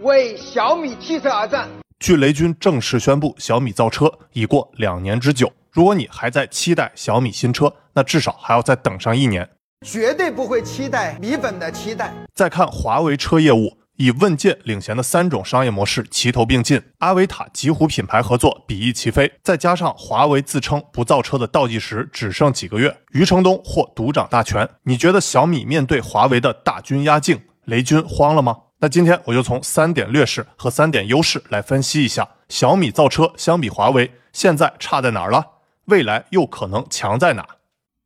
[0.00, 1.68] 为小米汽车而战。
[1.98, 5.52] 据雷军正式宣布，小米造车已过两年之久。
[5.72, 9.48] 如果你还在期待小米新车，那至少还要再等上一年。
[9.84, 12.12] 绝对不会期待米粉的期待。
[12.34, 24.68] 再看华为车业务，以问界领衔的三种商业模式齐头并进，阿维塔、极狐品牌合作比翼齐飞，再加上华为自称不造车的倒计时只剩几个月，余承东或独掌大权。
[24.84, 28.56] 你觉得小米面对华为的大军压境，雷军慌了吗？
[28.80, 35.44] 那今天我就从三点劣势和三点优势来分析一下小米造车相比华为现在差在哪儿了，
[35.86, 37.44] 未来又可能强在哪？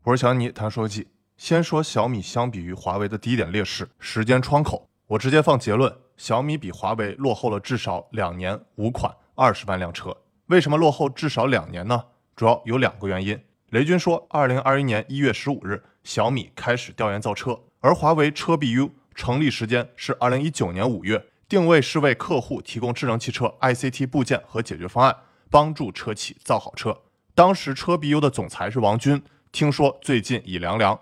[0.04, 1.08] 我是小尼谈说机。
[1.36, 4.88] 先说小米相比于华为的第一点劣势，时间窗口。
[5.08, 10.16] 我直接放结论：小米比华为落后了至少两年五款二十万辆车。
[10.46, 12.02] 为什么落后至少两年呢？
[12.34, 13.38] 主要有两个原因。
[13.68, 25.16] 雷军说，二零二一年一月十五日，小米开始调研造车，而华为车 BU 成立时间是二零一九年五月，定位是为客户提供智能汽车 ICT 部件和解决方案，
[25.50, 26.96] 帮助车企造好车。
[27.34, 30.98] 当时车 BU 的总裁是王军，听说最近已凉凉。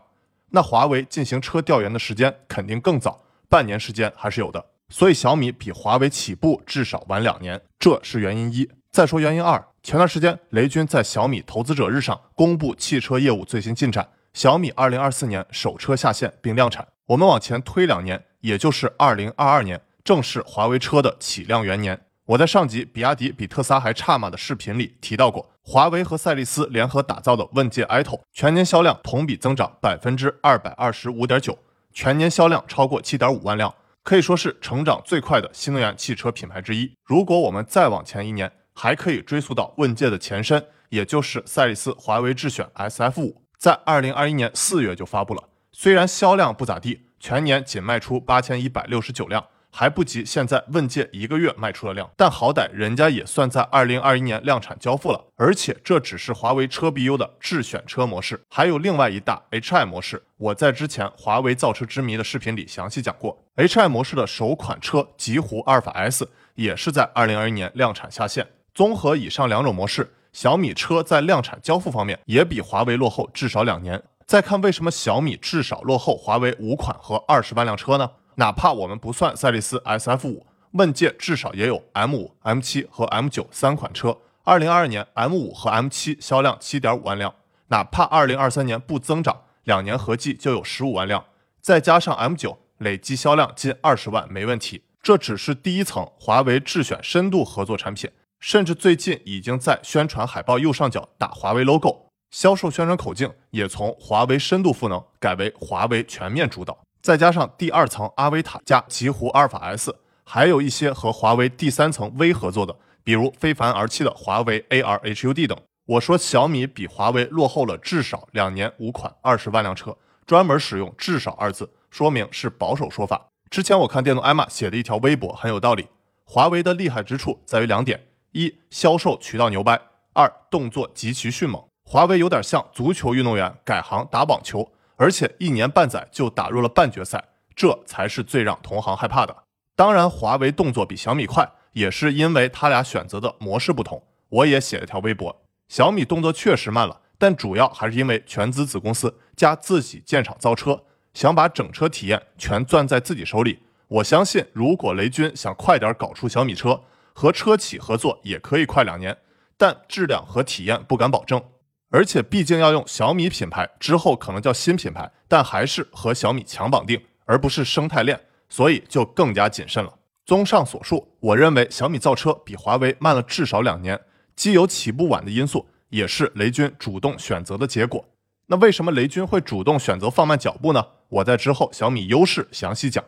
[0.50, 8.69] 那华为进行车调研的时间肯定更早，半年时间还是有的，所以小米比华为起步至少晚两年，这是原因一。
[8.91, 22.00] 再说原因二，前段时间雷军在小米投资者日上公布汽车业务最新进展，小米二零二四年首车下线并量产，我们往前推两年，也就是二零二二年，正是华为车的起量元年。
[22.27, 31.58] 我在上集比亚迪比特斯拉还差吗的视频里提到过，华为和赛力斯联合打造的问界 iTo 全年销量同比增长百分之二百二十五点九，
[31.92, 36.92] 全年销量超过七点五万辆，可以说是成长最快的新能源汽车品牌之一。
[37.05, 49.44] 如果我们再往前一年，还可以追溯到问界的前身，也就是赛力斯华为智选 SF 五，在二零二一年四月就发布了，虽然销量不咋地，全年仅卖出八千一百六十九辆。
[49.72, 60.24] 还不及现在问界一个月卖出的量，但好歹人家也算在二零二一年量产交付了，而且这只是华为车 BU 的智选车模式，还有另外一大 HI 模式。
[60.39, 68.48] 我在之前华为造车之谜的视频里详细讲过，HI 模式的首款车极狐阿尔法 S 也是在二零二一年量产下线。
[68.74, 74.02] 综合以上两种模式，小米车在量产交付方面也比华为落后至少两年。
[74.27, 78.11] 再看为什么小米至少落后华为五款和二十万辆车呢？
[78.36, 84.17] 哪怕我们不算赛力斯 SF 五，问界至少也有 M 五、M 七和 M 九三款车。
[84.45, 87.35] 二零二二年 M 五和 M 七销量七点五万辆，
[87.69, 91.24] 哪怕二零二三年不增长，两年合计就有十五万辆，
[91.61, 94.85] 再加上 M 九，累计销量近二十万没问题。
[95.02, 98.08] 这只是第一层华为智选深度合作产品，
[98.40, 106.78] 甚至最近已经在宣传海报右上角打华为 logo，销售宣传口径也从华为深度赋能改为华为全面主导。
[107.02, 112.74] 再加上第二层阿维塔加极狐阿尔法 S，还有一些和华为第三层微合作的，
[113.05, 115.58] 比如非凡而栖的华为 AR HUD 等。
[115.86, 123.28] 我说小米比华为落后了至少两年五款二十万辆车，专门使用“至少”二字，说明是保守说法。
[123.51, 125.89] 之前我看电动艾玛写的一条微博很有道理。
[126.24, 129.76] 华为的厉害之处在于两点：一、销售渠道牛掰；
[130.12, 131.62] 二、动作极其迅猛。
[131.85, 134.70] 华为有点像足球运动员改行打网球。
[134.96, 137.25] 而且一年半载就打入了半决赛，
[137.56, 139.35] 这才是最让同行害怕的。
[139.75, 144.02] 当然，华为动作比小米快，也是因为他俩选择的模式不同。
[144.29, 153.61] 我也写了条微博，小米动作确实慢了，但主要还是因为全资子公司加自己建厂造车，想把整车体验全攥在自己手里。
[153.88, 156.79] 我相信，如果雷军想快点搞出小米车，
[157.20, 159.19] 和车企合作也可以快两年，
[159.58, 161.43] 但质量和体验不敢保证。
[161.91, 168.19] 而且毕竟要用小米品牌，之后可能叫新品牌，但还是和小米强绑定，而不是生态链，
[168.49, 169.93] 所以就更加谨慎了。
[170.25, 174.00] 综上所述，我认为小米造车比华为慢了至少两年，
[174.35, 178.02] 既有起步晚的因素，也是雷军主动选择的结果。
[178.47, 180.82] 那为什么雷军会主动选择放慢脚步呢？
[181.11, 183.05] 我在之后小米优势详细讲。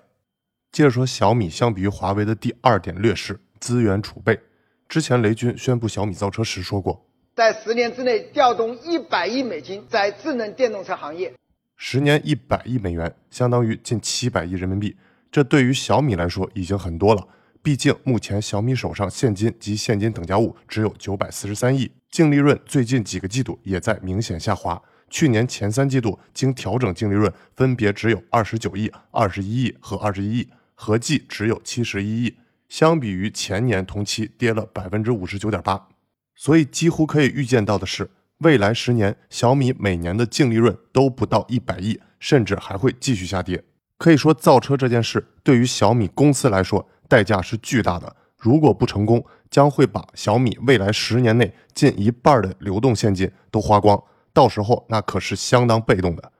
[0.70, 4.40] 接着说小米相比于华为的第二点劣势：资源储备。
[4.88, 7.06] 之前雷军宣布小米造车时说过。
[7.36, 11.32] 在十年之内调动一百亿美金在智能电动车行业，
[11.76, 14.96] 十年一百亿美元，相当于近七百亿人民币。
[15.30, 17.26] 这对于小米来说已经很多了。
[17.62, 24.82] 毕竟目前小米手上现金及现金等价物只有九百四十三亿，净利润最近几个季度也在明显下滑。
[25.08, 32.34] 去年前三季度经调整净利润分别只有二十九亿、二十一亿和二十一亿，合计只有七十一亿，
[32.72, 35.88] 相比于前年同期跌了百分之五十九点八。
[36.34, 43.62] 所以几乎可以预见到的是，未来十年小米每年的净利润都不到一百亿，甚至还会继续下跌。
[43.98, 48.16] 可以说，造车这件事对于小米公司来说，代价是巨大的。
[48.38, 54.02] 如果不成功，将会把小米未来十年内近一半的流动现金都花光，
[54.32, 56.32] 到时候那可是相当被动的。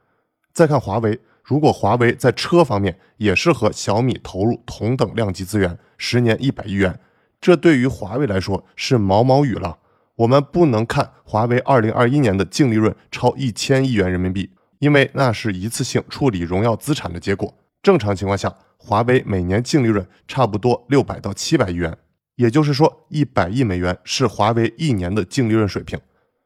[0.55, 6.99] 再看华为，如果华为在车方面也是和小米投入同等量级资源，十年一百亿元，
[7.41, 9.79] 这对于华为来说是毛毛雨了。
[10.17, 14.51] 我们不能看华为二零二一年的净利润超一千亿元人民币，
[14.81, 17.55] 因为那是一次性处理荣耀资产的结果。
[17.85, 21.97] 正常情况下，华为每年净利润差不多六百到七百亿元，
[22.35, 25.97] 也就是说，一百亿美元是华为一年的净利润水平。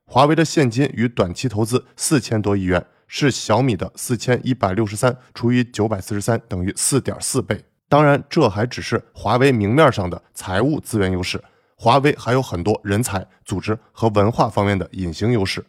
[0.04, 7.64] 华为的现金与短期投资四千多亿元，是小米的四千一百六十三除以九百四十三等于四点四倍。
[7.88, 11.42] 当然，这还只是华为明面上的财务资源优势。
[11.76, 15.64] 华为还有很多人才、组织和文化方面的隐形优势，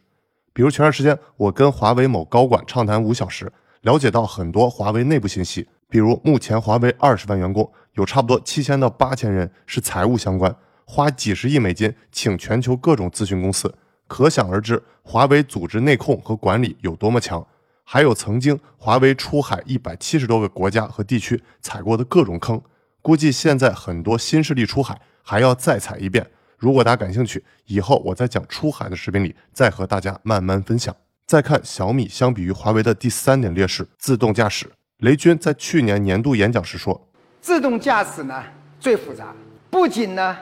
[0.53, 10.55] 比如前段时间我跟华为某高管畅谈五小时，了解到很多华为内部信息，比如目前华为二十万员工，有差不多七千到八千人是财务相关，
[10.85, 13.75] 花几十亿美金请全球各种咨询公司，
[14.07, 17.45] 可想而知华为组织内控和管理有多么强。
[17.89, 22.61] 还有曾经华为出海一百七十多个国家和地区踩过的各种坑，
[23.01, 24.99] 估计现在很多新势力出海。
[25.23, 26.25] 还要再踩一遍。
[26.57, 30.95] 如果大家感兴趣，以后我在讲出海的视频里再和大家慢慢分享。
[31.25, 34.69] 再看小米相比于华为的第三点劣势——自动驾驶。
[34.99, 37.09] 雷军在去年年度演讲时说
[37.41, 38.41] ：“自动驾驶呢
[38.79, 39.33] 最复杂，
[39.69, 40.37] 不仅呢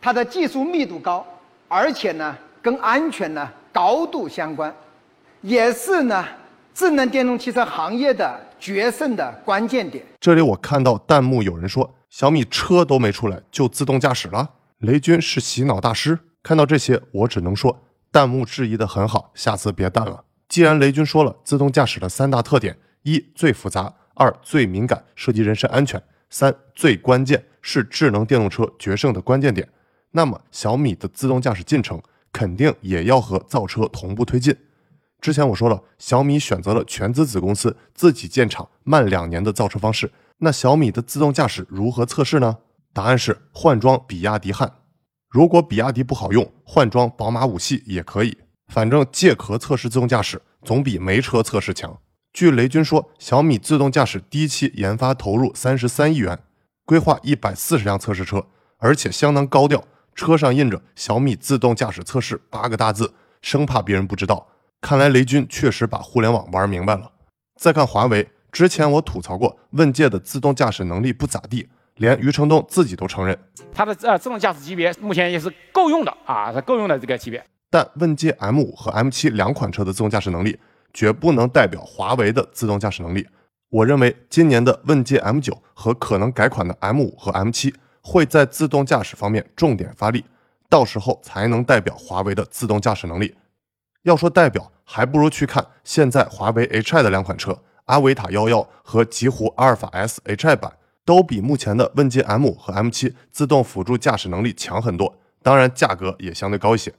[0.00, 1.24] 它的技术密度高，
[1.68, 4.74] 而且呢跟安全呢高度相关，
[5.42, 6.24] 也是呢
[6.78, 11.92] 智能电动汽车行业的决胜的关键点。”这里我看到弹幕有人说。
[12.08, 14.48] 小米车都没出来就自动驾驶了？
[14.78, 16.18] 雷军是洗脑大师。
[16.42, 20.24] 看到这些，我只能说弹幕质疑的很好，下次别弹了。
[20.48, 29.68] 既然雷军说了自动驾驶的三大特点：一、最复杂；二、最敏感，涉及人身安全；三、最关键，是智能电动车决胜的关键点。
[30.12, 32.00] 那么小米的自动驾驶进程
[32.32, 34.56] 肯定也要和造车同步推进。
[35.20, 40.12] 之前我说了，小米选择了全资子公司自己建厂慢两年的造车方式。
[40.38, 42.58] 那小米的自动驾驶如何测试呢？
[42.92, 44.72] 答案是换装比亚迪汉。
[45.28, 48.38] 如果比亚迪不好用，换装宝马五系也可以。
[48.68, 51.98] 反正借壳测试自动驾驶总比没车测试强。
[52.32, 56.38] 据雷军说，小米自动驾驶第一期研发投入三十三亿元，
[56.84, 59.82] 规划一百四十辆测试车，而且相当高调，
[60.14, 64.46] 车上印着“小米自动驾驶测试”八个大字，生怕别人不知道。
[64.80, 67.12] 看来雷军确实把互联网玩明白了。
[67.56, 68.28] 再看华为。
[68.50, 73.38] 之前我吐槽过问界的自动驾驶能力不咋地，连余承东自己都承认，
[73.74, 77.44] 它的呃自动驾驶级别目前也是够用的啊，是够用的这个级别。
[77.68, 80.58] 但问界 M5 和 M7 两款车的自动驾驶能力，
[80.94, 83.28] 绝不能代表华为的自动驾驶能力。
[83.68, 90.24] 我认为今年的问界 M9 和可能改款的 M5 和 M7 会在自动驾驶方面重点发力，
[90.70, 93.34] 到时候才能代表华为的自动驾驶能力。
[94.02, 97.62] 要说代表，还不如去看现在华为 Hi 的两款车。
[97.86, 106.92] 阿维塔幺幺和极狐阿尔法 S Hi 版都比目前的问界 M 和 M7 自动辅助驾驶能力强很多，当然价格也相对高一些。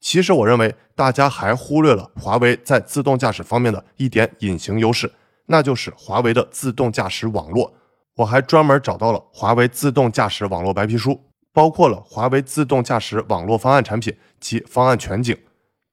[0.00, 5.12] 其实我认为大家还忽略了华为在自动驾驶方面的一点隐形优势，
[5.46, 7.72] 那就是华为的自动驾驶网络。
[8.16, 11.22] 我还专门找到了华为自动驾驶网络白皮书，
[11.52, 15.36] 包括了华为自动驾驶网络方案产品及方案全景、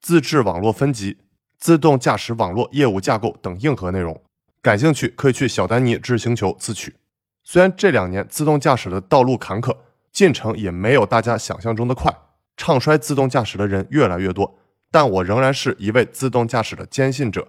[0.03, 1.17] 自制网络分级。
[1.57, 4.21] 自动驾驶网络业务架构等硬核内容，
[4.61, 6.97] 感兴趣可以去小丹尼知识星球自取。
[7.41, 9.73] 虽然这两年自动驾驶的道路坎坷，
[10.11, 12.13] 进程也没有大家想象中的快，
[12.57, 14.59] 唱衰自动驾驶的人越来越多，
[14.91, 17.47] 但我仍然是一位自动驾驶的坚信者。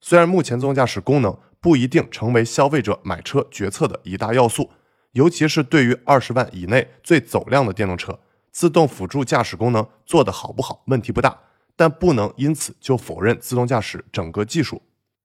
[0.00, 4.70] 虽然目前自动驾驶功能不一定成为消费者买车决策的一大要素，
[5.10, 8.20] 尤其是对于二十万以内最走量的电动车，
[8.52, 11.36] 自动辅助驾驶功能做得好不好问题不大。
[11.76, 14.82] 但不能因此就否认自动驾驶整个技术。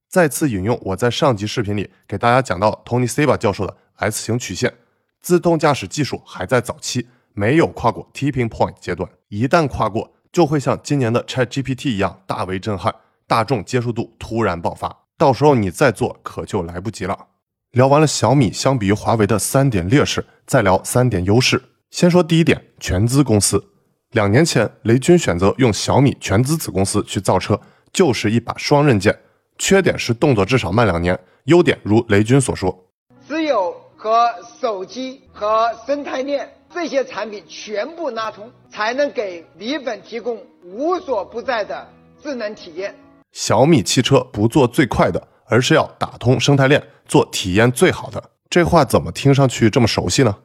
[0.09, 4.73] 再次引用我在上集视频里给大家讲到 Tony Seba 教授的 S 型曲线，
[5.21, 9.09] 自动驾驶技术还在早期，没有跨过 Tipping Point 阶段。
[9.29, 12.93] 一旦跨过，就会像今年的 Chat GPT 一样大为震撼，
[13.25, 17.27] 大众接受度突然爆发，到时候你再做可就来不及了。
[17.71, 21.63] 聊完了小米相比于华为的三点劣势，再聊三点优势。
[21.89, 23.70] 先说第一点，全资公司。
[24.11, 27.57] 两年前，雷军选择用小米全资子公司去造车，
[27.93, 29.17] 就是一把双刃剑。
[29.57, 32.77] 缺点是动作至少慢两年，优点如雷军所说，
[33.25, 41.87] 只有和手机和生态链这些产品全部拉通，才能给米粉提供无所不在的
[42.21, 42.93] 智能体验。
[43.31, 48.21] 小米汽车不做最快的，而是要打通生态链，做体验最好的。
[48.49, 50.35] 这话怎么听上去这么熟悉呢？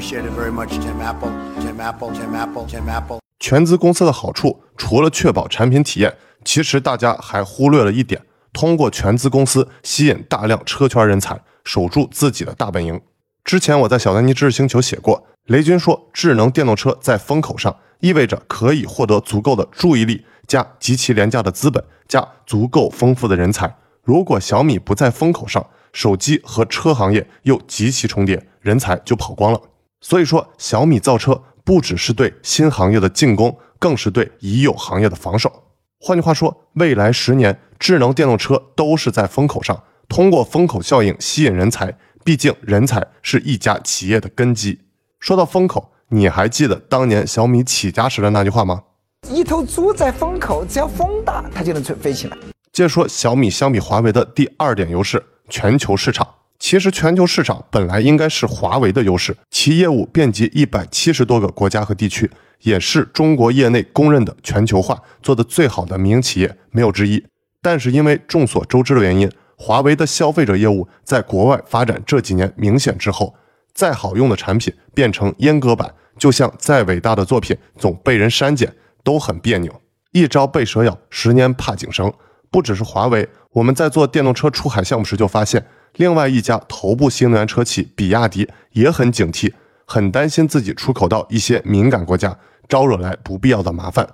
[0.00, 1.30] Share it very much, Tim Apple.
[1.60, 3.18] Tim Apple, Tim Apple, Tim Apple.
[3.38, 13.00] 全资公司的好处，除了确保产品体验，其实大家还忽略了一点：通过全资公司吸引大量车圈人才，守住自己的大本营。
[13.44, 23.76] 之前我在小丹尼知识星球写过，雷军说，智能电动车在风口上，意味着可以获得足够的注意力，加极其廉价的资本，加足够丰富的人才。
[24.02, 29.60] 如果小米不在风口上，手机和车行业又极其重叠，人才就跑光了。
[30.00, 35.64] 所以说，小米造车不只是对新行业的进攻，更是对已有行业的防守。
[36.00, 41.96] 换句话说，未来十年智能电动车都是在风口上，通过风口效应吸引人才。
[42.24, 44.80] 毕竟，人才是一家企业的根基。
[45.18, 48.82] 说到风口，你还记得当年小米起家时的那句话吗？
[49.28, 52.36] 一头猪在风口，只要风大，它就能吹飞起来。
[52.72, 56.26] 接着说小米相比华为的第二点优势：全球市场。
[56.60, 67.24] 其实，全球市场本来应该是华为的优势，其业务遍及一百七十多个国家和地区，也是中国业内公认的全球化做得最好的民营企业，没有之一。
[67.62, 73.34] 但是因为众所周知的原因，华为的消费者业务在国外发展这几年明显滞后，
[73.72, 79.80] 再好用的产品变成阉割版，就像再伟大的作品总被人删减，都很别扭。
[80.12, 82.12] 一朝被蛇咬，十年怕井绳。
[82.50, 85.64] 不只是华为，我们在做电动车出海项目时就发现，
[85.96, 89.52] 另外一家头部新能源车企比亚迪也很警惕，
[89.86, 94.08] 很担心自己出口到一些敏感国家，招惹来不必要的麻烦。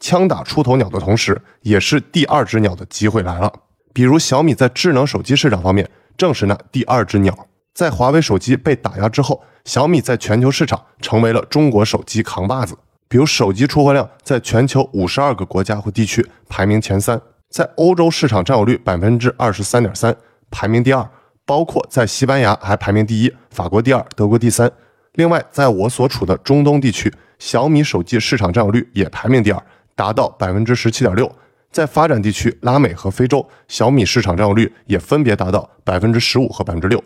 [0.00, 3.52] 枪打出头鸟的同时，也是第二只鸟的机会来了。
[3.92, 7.48] 比如小米在智能手机市场方面，正是那第二只鸟。
[7.74, 12.76] 在华为手机被打压之后，小米在全球市场成为了中国手机扛把子。
[13.08, 17.20] 比如手机出货量在全球五十二个国家或地区排名前三，
[17.50, 20.14] 在欧洲市场占有率百分之二十三点三，
[20.50, 21.08] 排名第二。
[21.44, 24.70] 包括在西班牙还排名第一，法国第二，德国第三。
[25.14, 29.62] 另外，在我所处的中东地区，小米手机市场占有率也排名第二，
[29.94, 31.34] 达到百分之十七点六。
[31.72, 37.02] 在发展地区拉美和非洲，小米市场占有率也分别达到百分之十五和百分之六。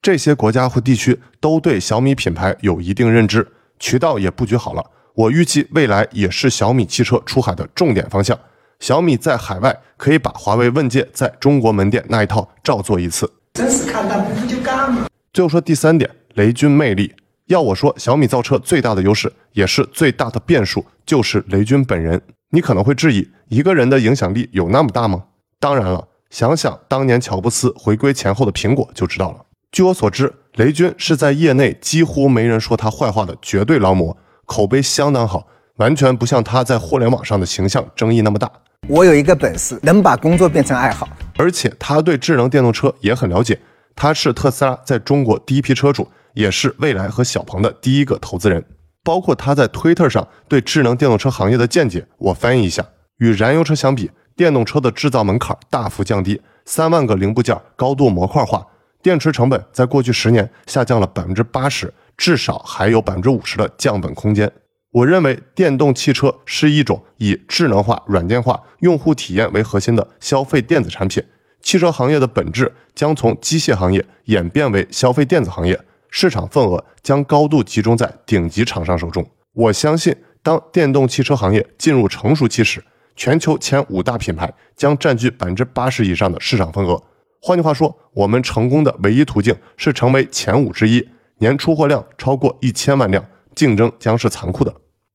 [0.00, 3.46] 这些国家或地区都对小米品牌有一定认知，
[3.78, 4.82] 渠道也布局好了。
[5.14, 8.38] 我预计未来也是小米汽车出海的重点方向。
[8.80, 13.30] 小米在海外可以把华为问界在中国门店那一套照做一次。
[13.54, 15.06] 真是看到不服就干嘛。
[15.32, 17.14] 最后说第三点，雷军魅力。
[17.46, 22.20] 要我说，小米造车最大的优势，也是最大的变数，就是雷军本人。
[22.50, 25.24] 你可能会质疑，一个人的影响力有那么大吗？
[25.60, 29.46] 当然了，想想当年乔布斯回归前后的苹果就知道了。
[29.70, 38.50] 据我所知，雷军是在业内几乎没人说他坏话的绝对劳模，口碑相当好，完全不像他在互联网上的形象争议那么大。
[38.88, 41.08] 我有一个本事，能把工作变成爱好。
[41.36, 43.58] 而且他对智能电动车也很了解，
[43.94, 48.64] 他是特斯拉在中国第一批车主，也是蔚来和小鹏的第一个投资人。
[49.04, 52.84] 包括他在推特上对智能电动车行业的见解，我翻译一下：
[53.18, 58.66] 与燃油车相比，电动车的制造门槛大幅降低，三万个零部件高度模块化，
[59.02, 64.50] 电池成本在过去十年下降了百分之八十，至少还有百分之五十的降本空间。
[64.92, 71.22] 我认为电动汽车是一种以智能化、软件化、用户体验为核心的消费电子产品。
[71.60, 75.78] 汽车行业的本质将从机械行业演变为消费电子行业，
[76.10, 79.28] 市场份额将高度集中在顶级厂商手中。
[79.52, 82.82] 我相信，当电动汽车行业进入成熟期时，
[83.16, 87.02] 全球前五大品牌将占据百分之八十以上的市场份额。
[87.42, 93.24] 换句话说，我们成功的唯一途径是成为前五之一，年出货量超过一千万辆，
[93.56, 94.72] 竞争将是残酷的。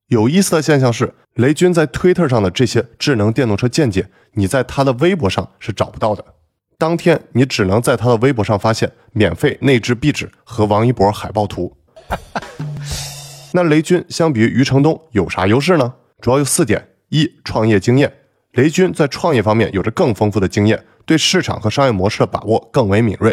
[0.07, 6.25] 有意思的现象是，雷军在推特上的这些智能电动车见解，你在他的微博上是找不到的。
[6.77, 11.77] 当天你只能在他的微博上发现免费内置壁纸和王一博海报图。
[13.53, 15.93] 那雷军相比于余承东有啥优势呢？
[16.19, 18.11] 主要有四点：一、创业经验，
[18.53, 23.31] 雷军在创业方面有着更丰富的经验，对市场和商业模式的把握更为敏锐；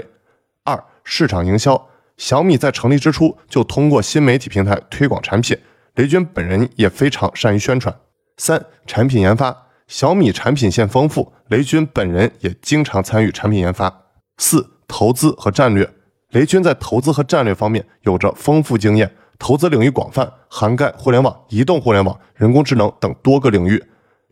[0.64, 1.88] 二、市场营销，
[2.18, 5.56] 小米在成立之初就通过新媒体平台推广产品。
[5.94, 7.96] 雷军本人也非常善于宣传。
[8.36, 14.02] 三、产品研发，小米产品线丰富，雷军本人也经常参与产品研发。
[14.36, 15.88] 四、投资和战略，
[16.30, 23.82] 雷军在投资和战略方面有着丰富经验，投资领域广泛，涵盖互联网、移动互联网、人工智能等多个领域。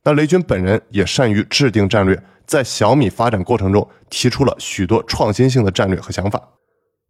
[0.05, 6.41] 那雷军本人也善于制定战略，在小米发展过程中提出了许多创新性的战略和想法。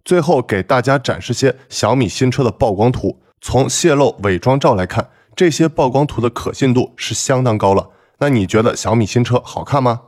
[0.06, 3.20] 最后给大家展示些小米新车的曝光图。
[3.40, 7.90] 从泄露伪装照来看，这些曝光图的可信度是相当高了。
[8.20, 10.00] 那你觉得小米新车好看吗？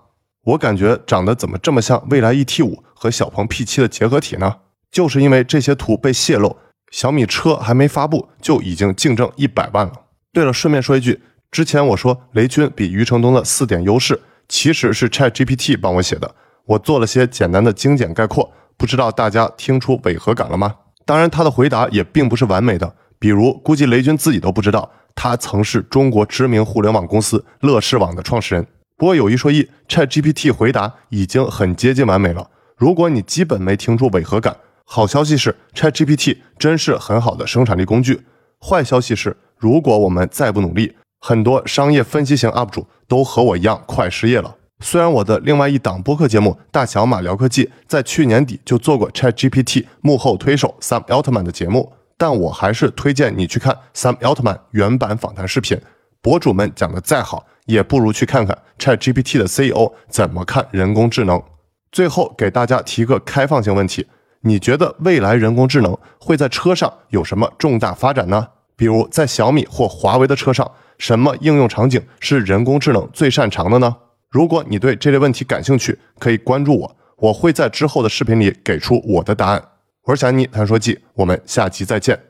[0.45, 4.59] 我感觉长得怎么这么像蔚来 ET 五和小鹏 P 七的结合体呢？
[4.91, 6.57] 就是因为这些图被泄露，
[6.93, 9.93] 小米车还没发布就已经净挣一百万了。
[10.33, 20.77] 对了，顺便说一句，之前我说雷军比余承东的四点优势，其实是 Chat GPT 帮我写的，我做了些简单的精简概括，不知道大家听出违和感了吗？
[21.05, 28.67] 当然，他的回答也并不是完美的，比如估计雷军自己都不知道，他曾是中国知名互联网公司乐视网的创始人。
[28.97, 32.51] 不过有一说一，Chat GPT 回答已经很接近完美了。
[32.77, 38.23] 如果你基本没听出违和感，好消息是 ChatGPT 真是很好的生产力工具。
[38.61, 44.55] 坏消息是，如果我们再不努力，很多商业分析型 UP 主都和我一样快失业了。
[44.81, 55.77] 虽然我的另外一档播客节目《大小马聊科技》在去年底就做过 ChatGPT 幕后推手 Sam Altman 的节目，但我还是推荐你去看 Sam Altman 原版访谈视频。
[56.23, 61.43] 博主们讲的再好，也不如去看看 ChatGPT 的 CEO 怎么看人工智能。
[61.91, 64.07] 最后给大家提个开放性问题：
[64.43, 68.47] 你觉得未来人工智能会在车上有什么重大发展呢？
[68.77, 73.97] 比如在小米或华为的车上，什么应用场景是人工智能最擅长的呢？
[74.31, 79.63] 如果你对这类问题感兴趣，可以关注我，我会在之后的视频里给出我的答案。
[80.03, 82.28] 我是小妮谈说记，我们下期再见。